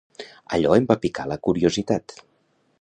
Allò 0.57 0.71
em 0.77 0.87
va 0.93 0.97
picar 1.05 1.27
la 1.33 1.39
curiositat. 1.49 2.19